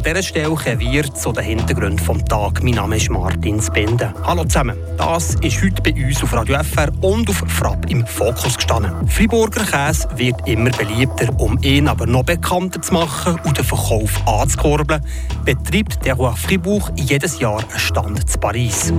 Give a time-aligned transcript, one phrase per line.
[0.00, 2.62] an dieser Stelle wir zu den Hintergründen des Tages.
[2.62, 4.14] Mein Name ist Martin Spinde.
[4.24, 4.78] Hallo zusammen.
[4.96, 9.06] Das ist heute bei uns auf Radio FR und auf Frapp im Fokus gestanden.
[9.08, 11.28] Friburger Käse wird immer beliebter.
[11.38, 15.04] Um ihn aber noch bekannter zu machen und den Verkauf anzukurbeln,
[15.44, 18.92] betreibt der Roi Fribourg jedes Jahr einen Stand zu Paris.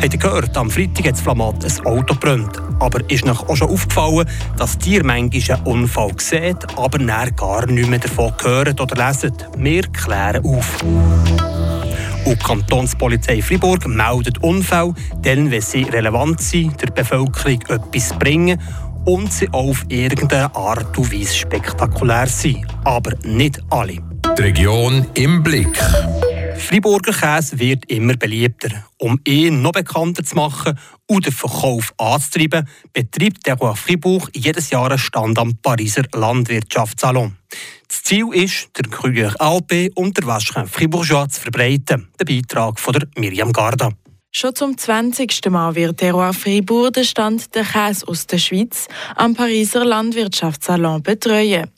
[0.00, 2.60] Habt ihr gehört, am Freitag hat das Flamat ein Auto brennt.
[2.78, 7.66] Aber ist euch auch schon aufgefallen, dass ihr manchmal einen Unfall seht, aber näher gar
[7.66, 9.32] nicht mehr davon gehört oder lesen?
[9.56, 10.82] Wir klären auf.
[12.26, 18.60] Und die Kantonspolizei Fribourg meldet Unfälle, dann, wenn sie relevant sind, der Bevölkerung etwas bringen
[19.06, 22.66] und sie auf irgendeine Art und Weise spektakulär sind.
[22.84, 23.98] Aber nicht alle.
[24.36, 25.78] Die Region im Blick.
[26.58, 28.84] Friburger Käse wird immer beliebter.
[28.98, 34.70] Um ihn noch bekannter zu machen und den Verkauf anzutreiben, betreibt der Roi Fribourg jedes
[34.70, 37.36] Jahr einen Stand am Pariser Landwirtschaftssalon.
[37.88, 42.08] Das Ziel ist, den Gruyère Alpe und der Waschchen Fribourgeois zu verbreiten.
[42.18, 43.90] Der Beitrag von Miriam Garda.
[44.32, 45.48] Schon zum 20.
[45.48, 51.02] Mal wird der Roi Fribourg den Stand der Käse aus der Schweiz am Pariser Landwirtschaftssalon
[51.02, 51.70] betreuen.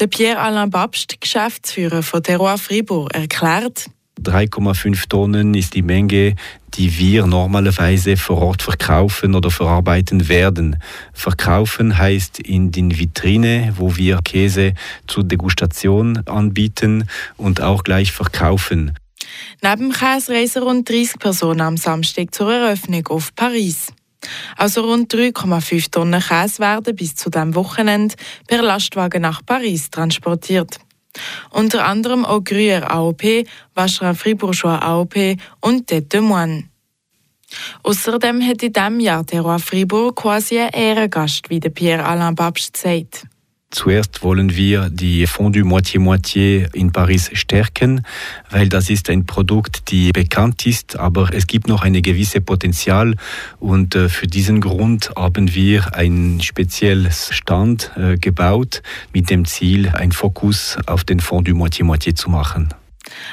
[0.00, 3.90] Der Pierre-Alain Babst, Geschäftsführer von Terroir Fribourg, erklärt,
[4.22, 6.34] 3,5 Tonnen ist die Menge,
[6.74, 10.78] die wir normalerweise vor Ort verkaufen oder verarbeiten werden.
[11.12, 14.74] Verkaufen heißt in den Vitrine, wo wir Käse
[15.06, 18.94] zur Degustation anbieten und auch gleich verkaufen.
[19.62, 23.92] Neben Käse reisen rund 30 Personen am Samstag zur Eröffnung auf Paris.
[24.56, 28.14] Also rund 3,5 Tonnen Käse werden bis zu diesem Wochenende
[28.46, 30.78] per Lastwagen nach Paris transportiert.
[31.50, 36.68] Unter anderem auch Gruyère AOP, Vacherin Fribourgeois AOP und Tête de Moine.
[37.82, 42.76] Außerdem hat in diesem Jahr der Roi Fribourg quasi einen Ehrengast, wie Pierre Alain Babst
[42.76, 43.26] sagt.
[43.74, 48.06] Zuerst wollen wir die Fondue Moitié-Moitié in Paris stärken,
[48.48, 53.16] weil das ist ein Produkt, die bekannt ist, aber es gibt noch ein gewisses Potenzial
[53.58, 58.80] und äh, für diesen Grund haben wir ein spezielles Stand äh, gebaut
[59.12, 62.68] mit dem Ziel, einen Fokus auf den Fondue Moitié-Moitié zu machen.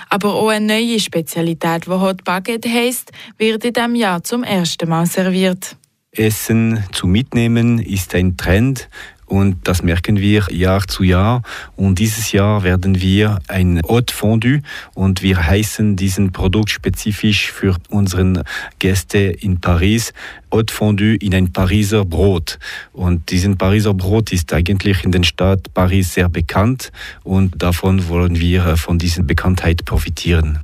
[0.09, 4.89] Aber auch eine neue Spezialität, die Hot Baguette heisst, wird in diesem Jahr zum ersten
[4.89, 5.77] Mal serviert.
[6.13, 8.89] Essen zu mitnehmen ist ein Trend
[9.31, 11.41] und das merken wir Jahr zu Jahr.
[11.77, 14.61] Und dieses Jahr werden wir ein Haute Fondue
[14.93, 18.43] und wir heißen diesen Produkt spezifisch für unseren
[18.79, 20.11] Gäste in Paris
[20.53, 22.59] Haute Fondue in ein Pariser Brot.
[22.91, 26.91] Und diesen Pariser Brot ist eigentlich in der Stadt Paris sehr bekannt
[27.23, 30.59] und davon wollen wir von dieser Bekanntheit profitieren.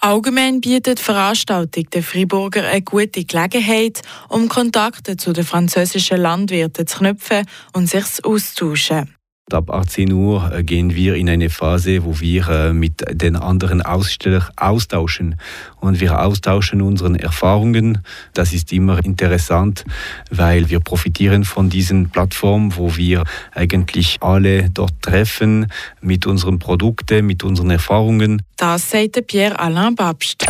[0.00, 6.98] Allgemein bietet Veranstaltung der Friburger eine gute Gelegenheit, um Kontakte zu den französischen Landwirten zu
[6.98, 9.15] knüpfen und sich auszutauschen.
[9.52, 13.80] Ab 18 Uhr äh, gehen wir in eine Phase, wo wir äh, mit den anderen
[13.80, 15.36] Ausstellern austauschen.
[15.78, 18.02] Und wir austauschen unsere Erfahrungen.
[18.34, 19.84] Das ist immer interessant,
[20.32, 25.68] weil wir profitieren von diesen Plattformen, wo wir eigentlich alle dort treffen
[26.00, 28.42] mit unseren Produkten, mit unseren Erfahrungen.
[28.56, 30.44] Das sagte Pierre Alain Babst.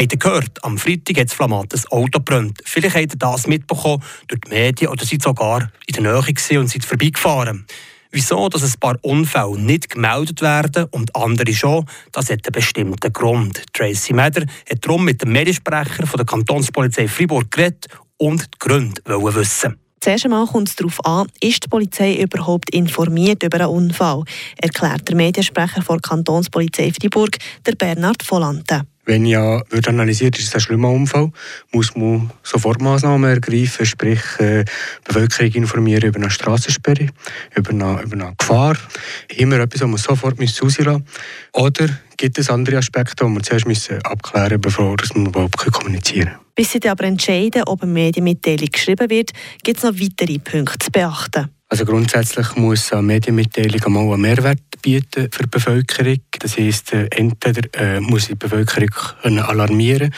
[0.00, 2.62] Habt ihr gehört, am Freitag hat das Flamat ein Auto brennt.
[2.64, 6.70] Vielleicht habt ihr das mitbekommen durch die Medien oder seid sogar in der Nähe und
[6.70, 7.66] seid vorbeigefahren.
[8.10, 13.12] Wieso, dass ein paar Unfälle nicht gemeldet werden und andere schon, das hat einen bestimmten
[13.12, 13.62] Grund.
[13.74, 19.02] Tracy Meder hat darum mit dem Mediensprecher von der Kantonspolizei Fribourg geredet und die Gründe
[19.04, 19.76] wissen.
[20.00, 24.24] Zuerst einmal kommt es darauf an, ist die Polizei überhaupt informiert über einen Unfall,
[24.56, 27.36] erklärt der Mediensprecher der Kantonspolizei Fribourg,
[27.66, 28.86] der Bernhard Volante.
[29.04, 31.32] Wenn ja wird analysiert, ist es ein schlimmer Unfall,
[31.72, 37.08] muss man sofort Maßnahmen ergreifen, sprich äh, die Bevölkerung informieren über eine Straßensperre,
[37.54, 38.76] über eine, über eine Gefahr.
[39.36, 41.04] Immer etwas, was man sofort rauslassen
[41.52, 46.28] Oder gibt es andere Aspekte, die man zuerst müssen abklären müssen, bevor man überhaupt kommunizieren
[46.28, 46.40] kann.
[46.54, 49.30] Bis sie aber entscheiden, ob eine Medienmitteilung geschrieben wird,
[49.62, 51.48] gibt es noch weitere Punkte zu beachten.
[51.72, 56.18] Also grundsätzlich muss eine Medienmitteilung mal einen Mehrwert bieten für die Bevölkerung.
[56.40, 58.90] Das heisst, äh, entweder äh, muss die Bevölkerung
[59.22, 60.12] alarmieren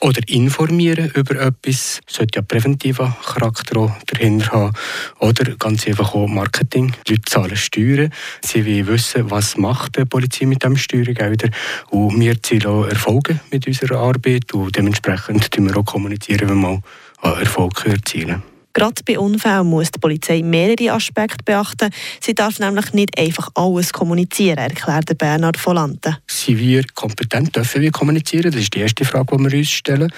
[0.00, 2.00] oder informieren über etwas.
[2.08, 4.72] Sollte ja präventiver Charakter dahinter haben.
[5.20, 6.92] Oder ganz einfach auch Marketing.
[7.06, 8.10] Die Leute zahlen Steuern.
[8.44, 11.50] Sie wollen wissen, was macht die Polizei mit dem Steuergelder.
[11.90, 14.52] Und wir zielen auch Erfolge mit unserer Arbeit.
[14.54, 16.82] Und dementsprechend kommunizieren wir auch kommunizieren, wenn wir
[17.22, 18.42] Erfolg erzielen.
[18.76, 21.88] Gerade bei Unfällen muss die Polizei mehrere Aspekte beachten.
[22.20, 26.18] Sie darf nämlich nicht einfach alles kommunizieren, erklärt Bernhard Volante.
[26.26, 28.50] Sind wir kompetent, dürfen wir kommunizieren?
[28.50, 30.12] Das ist die erste Frage, die wir uns stellen.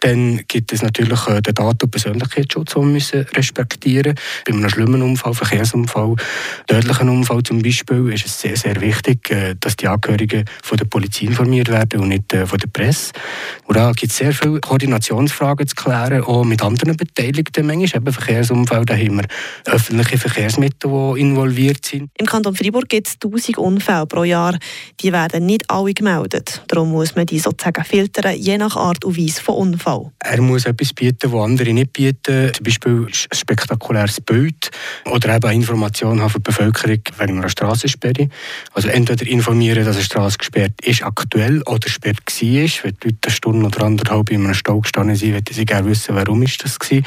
[0.00, 4.42] Dann gibt es natürlich äh, den Daten- und Persönlichkeitsschutz, den wir respektieren müssen.
[4.46, 6.16] Bei einem schlimmen Unfall, Verkehrsunfall,
[6.66, 10.86] tödlichen Unfall zum Beispiel, ist es sehr, sehr wichtig, äh, dass die Angehörigen von der
[10.86, 13.12] Polizei informiert werden und nicht äh, von der Presse.
[13.66, 17.66] Und da gibt es sehr viele Koordinationsfragen zu klären, auch mit anderen Beteiligten.
[17.66, 19.26] Manchmal eben Verkehrsunfall, da haben wir
[19.66, 22.10] öffentliche Verkehrsmittel, die involviert sind.
[22.18, 24.58] Im Kanton Freiburg gibt es 1000 Unfälle pro Jahr.
[25.00, 26.62] Die werden nicht alle gemeldet.
[26.68, 30.10] Darum muss man die sozusagen filtern, je nach Art und Weise von Unfall.
[30.20, 32.52] Er muss etwas bieten, was andere nicht bieten.
[32.54, 34.70] Zum Beispiel ein spektakuläres Bild
[35.06, 38.28] oder eben Informationen haben für die Bevölkerung wegen einer Straßensperre.
[38.72, 42.84] Also entweder informieren, dass eine Straße gesperrt ist, aktuell oder gesperrt war.
[42.84, 45.88] Wenn die Leute eine Stunde oder anderthalb in einem Stau gestanden sind, möchten sie gerne
[45.88, 47.02] wissen, warum ist das war.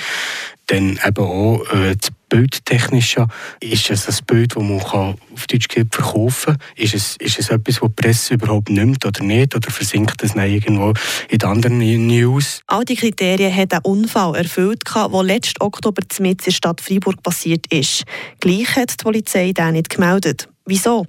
[0.71, 3.27] Dann eben auch äh, das Bildtechnische.
[3.59, 6.57] Ist es ein Bild, das man kann auf Deutsch verkaufen kann?
[6.77, 9.53] Ist es, ist es etwas, das die Presse überhaupt nimmt oder nicht?
[9.53, 10.93] Oder versinkt es irgendwo
[11.27, 12.61] in den anderen News?
[12.67, 17.65] All diese Kriterien hat ein Unfall erfüllt, der letzten Oktober in der Stadt Freiburg passiert
[17.67, 18.05] ist.
[18.39, 20.47] Gleich hat die Polizei den nicht gemeldet.
[20.65, 21.05] Wieso?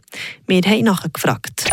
[0.48, 1.70] Wir haben nachgefragt.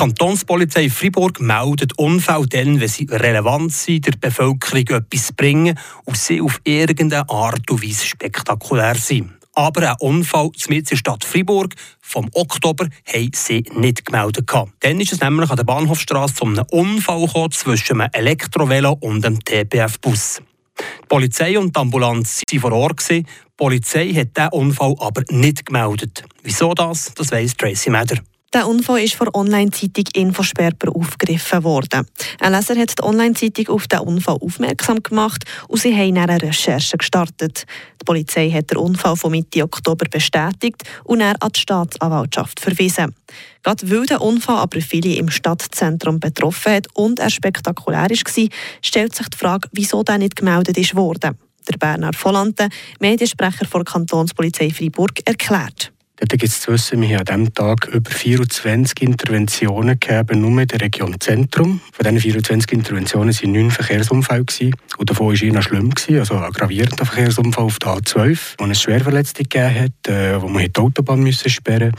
[0.00, 6.40] Kantonspolizei Fribourg meldet Unfälle dann, wenn sie relevant sind, der Bevölkerung etwas bringen und sie
[6.40, 9.32] auf irgendeine Art und Weise spektakulär sind.
[9.52, 14.50] Aber ein Unfall in der Stadt Fribourg vom Oktober haben sie nicht gemeldet.
[14.80, 19.44] Dann ist es nämlich an der Bahnhofstrasse zu einem Unfall zwischen einem Elektrovelo und einem
[19.44, 20.40] TPF-Bus.
[20.78, 23.06] Die Polizei und die Ambulanz waren vor Ort.
[23.10, 26.24] Die Polizei hat diesen Unfall aber nicht gemeldet.
[26.42, 27.12] Wieso das?
[27.14, 28.16] Das weiss Tracy Meder.
[28.52, 32.04] Der Unfall ist von der Online-Zeitung Infosperper aufgegriffen worden.
[32.40, 36.96] Ein Leser hat die Online-Zeitung auf den Unfall aufmerksam gemacht und sie haben eine Recherche
[36.96, 37.64] gestartet.
[38.00, 43.14] Die Polizei hat den Unfall von Mitte Oktober bestätigt und er an die Staatsanwaltschaft verwiesen.
[43.62, 48.48] Gerade weil der Unfall aber viele im Stadtzentrum betroffen hat und er spektakulär war,
[48.82, 51.38] stellt sich die Frage, wieso der nicht gemeldet ist worden.
[51.68, 52.68] Der Bernhard Volante,
[52.98, 55.92] Mediensprecher der Kantonspolizei Freiburg, erklärt.
[56.20, 60.60] Dort gibt es zu wissen, wir haben an diesem Tag über 24 Interventionen gegeben, nur
[60.60, 61.80] in der Region Zentrum.
[61.92, 64.44] Von diesen 24 Interventionen waren neun Verkehrsunfälle.
[64.44, 64.74] Gewesen.
[64.98, 68.82] Und davon war einer schlimm, gewesen, also ein gravierender Verkehrsunfall auf der A12, wo es
[68.82, 71.92] Schwerverletzte gegeben hat, äh, wo man die Autobahn müssen sperren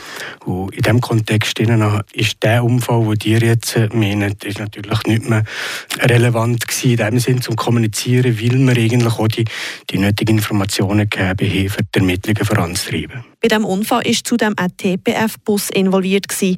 [0.45, 0.51] musste.
[0.51, 5.43] Und in diesem Kontext ist der Unfall, den ihr jetzt meinen, ist natürlich nicht mehr
[5.99, 9.45] relevant gewesen, in dem Sinn zum Kommunizieren, weil wir eigentlich auch die,
[9.89, 13.30] die nötigen Informationen gegeben haben, für die Ermittlungen voranzutreiben.
[13.41, 16.27] Bei diesem Unfall war zudem ein TPF-Bus involviert.
[16.27, 16.57] Gewesen.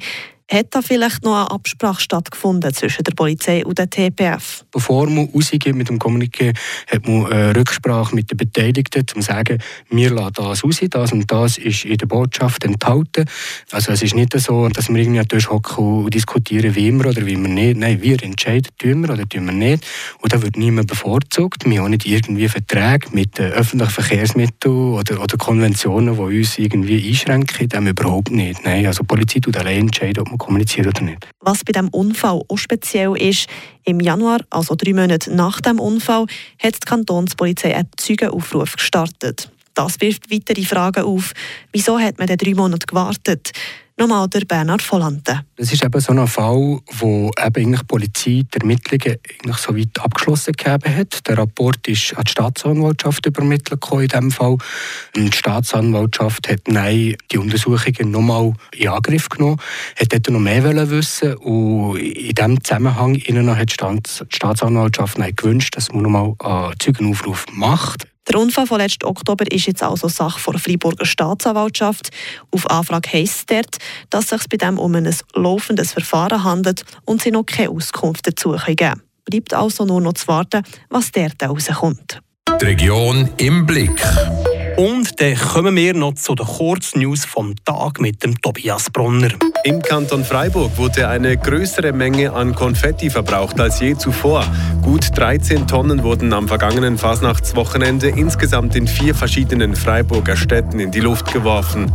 [0.54, 4.64] Hat da vielleicht noch eine Absprache stattgefunden zwischen der Polizei und der TPF?
[4.70, 6.56] Bevor man rausgeht mit dem Kommuniqué,
[6.86, 9.58] hat man eine Rücksprache mit den Beteiligten, um zu sagen,
[9.90, 13.24] wir lassen das raus, das und das ist in der Botschaft enthalten.
[13.72, 17.36] Also es ist nicht so, dass wir irgendwie hocken und diskutieren, wie immer oder wie
[17.36, 17.76] wir nicht.
[17.76, 19.84] Nein, wir entscheiden, tun wir oder tun wir nicht.
[20.20, 21.68] Und da wird niemand bevorzugt.
[21.68, 27.68] Wir haben nicht irgendwie Verträge mit öffentlichen Verkehrsmitteln oder, oder Konventionen, die uns irgendwie einschränken.
[27.68, 28.64] Dem überhaupt nicht.
[28.64, 31.28] Nein, also die Polizei tut allein entscheiden, ob man kommuniziert oder nicht.
[31.40, 33.48] Was bei diesem Unfall auch speziell ist,
[33.84, 36.26] im Januar, also drei Monate nach dem Unfall,
[36.62, 39.50] hat die Kantonspolizei einen Zeugenaufruf gestartet.
[39.74, 41.32] Das wirft weitere Fragen auf.
[41.72, 43.52] Wieso hat man denn drei Monate gewartet?
[43.96, 45.42] Nochmal der Bernhard Volante.
[45.54, 50.00] Das ist eben so ein Fall, wo eben die Polizei die Ermittlungen eigentlich so weit
[50.00, 51.24] abgeschlossen gegeben hat.
[51.28, 54.56] Der Rapport ist an die Staatsanwaltschaft übermittelt in diesem Fall.
[55.14, 59.60] Die Staatsanwaltschaft hat nein, die Untersuchungen nochmal in Angriff genommen,
[59.96, 66.34] hat noch mehr wissen und in diesem Zusammenhang hat die Staatsanwaltschaft gewünscht, dass man nochmal
[66.40, 68.08] einen Zeugenaufruf macht.
[68.28, 72.10] Der Unfall von letzten Oktober ist jetzt also Sache der Freiburger Staatsanwaltschaft.
[72.50, 73.76] Auf Anfrage heisst es dort,
[74.10, 78.26] dass es sich bei dem um ein laufendes Verfahren handelt und sie noch keine Auskunft
[78.26, 79.02] dazu geben können.
[79.24, 82.20] Bleibt also nur noch zu warten, was dort herauskommt.
[82.60, 84.02] Die Region im Blick.
[84.76, 89.28] Und dann kommen wir noch zu den Kurznews vom Tag mit dem Tobias Brunner.
[89.62, 94.44] Im Kanton Freiburg wurde eine größere Menge an Konfetti verbraucht als je zuvor.
[94.82, 101.00] Gut 13 Tonnen wurden am vergangenen Fasnachtswochenende insgesamt in vier verschiedenen Freiburger Städten in die
[101.00, 101.92] Luft geworfen.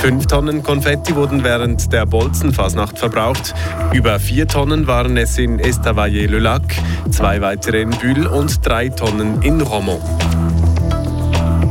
[0.00, 3.54] Fünf Tonnen Konfetti wurden während der Bolzenfasnacht verbraucht.
[3.92, 6.74] Über vier Tonnen waren es in Estavayer-le-Lac,
[7.10, 10.02] zwei weitere in Bühl und drei Tonnen in Romont.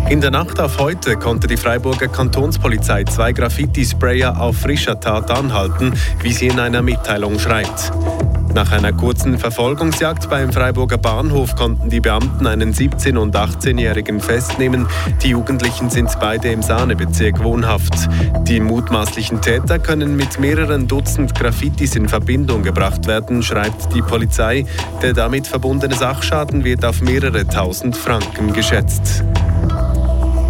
[0.09, 5.93] In der Nacht auf heute konnte die Freiburger Kantonspolizei zwei Graffiti-Sprayer auf frischer Tat anhalten,
[6.21, 7.91] wie sie in einer Mitteilung schreibt.
[8.53, 14.87] Nach einer kurzen Verfolgungsjagd beim Freiburger Bahnhof konnten die Beamten einen 17- und 18-Jährigen festnehmen.
[15.23, 18.07] Die Jugendlichen sind beide im Sahnebezirk wohnhaft.
[18.43, 24.65] Die mutmaßlichen Täter können mit mehreren Dutzend Graffitis in Verbindung gebracht werden, schreibt die Polizei.
[25.01, 29.23] Der damit verbundene Sachschaden wird auf mehrere tausend Franken geschätzt.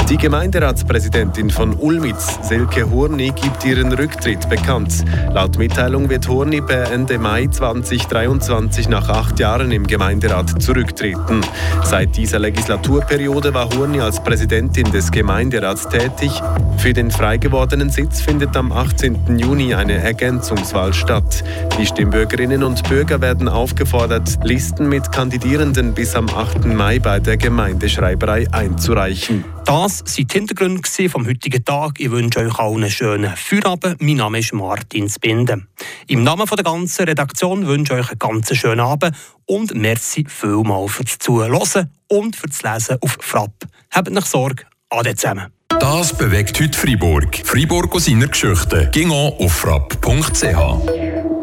[0.09, 5.05] Die Gemeinderatspräsidentin von Ulmitz, Silke Horni, gibt ihren Rücktritt bekannt.
[5.33, 11.41] Laut Mitteilung wird Horni per Ende Mai 2023 nach acht Jahren im Gemeinderat zurücktreten.
[11.83, 16.31] Seit dieser Legislaturperiode war Horni als Präsidentin des Gemeinderats tätig.
[16.77, 19.37] Für den frei gewordenen Sitz findet am 18.
[19.37, 21.45] Juni eine Ergänzungswahl statt.
[21.79, 26.65] Die Stimmbürgerinnen und Bürger werden aufgefordert, Listen mit Kandidierenden bis am 8.
[26.65, 29.45] Mai bei der Gemeindeschreiberei einzureichen.
[29.65, 31.99] Das sind die Hintergründe vom heutigen Tag.
[31.99, 34.01] Ich wünsche euch allen einen schönen Feierabend.
[34.01, 35.63] Mein Name ist Martin Spinde.
[36.07, 39.15] Im Namen der ganzen Redaktion wünsche ich euch einen ganz schönen Abend
[39.45, 43.53] und merci vielmal fürs Zuhören und fürs Lesen auf Frapp.
[43.91, 45.47] Habt nicht Sorge, ade zusammen.
[45.79, 47.41] Das bewegt heute Freiburg.
[47.43, 48.89] Freiburg aus seiner Geschichte.
[48.91, 51.33] Ging auf frapp.ch.